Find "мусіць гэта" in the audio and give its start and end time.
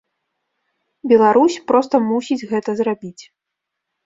2.09-2.69